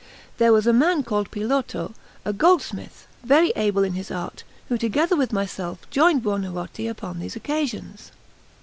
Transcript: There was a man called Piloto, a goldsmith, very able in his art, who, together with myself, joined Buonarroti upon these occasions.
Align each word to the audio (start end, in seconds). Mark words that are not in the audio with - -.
There 0.39 0.51
was 0.51 0.65
a 0.65 0.73
man 0.73 1.03
called 1.03 1.29
Piloto, 1.29 1.93
a 2.25 2.33
goldsmith, 2.33 3.05
very 3.23 3.51
able 3.55 3.83
in 3.83 3.93
his 3.93 4.09
art, 4.09 4.43
who, 4.67 4.75
together 4.79 5.15
with 5.15 5.31
myself, 5.31 5.87
joined 5.91 6.23
Buonarroti 6.23 6.87
upon 6.89 7.19
these 7.19 7.35
occasions. 7.35 8.11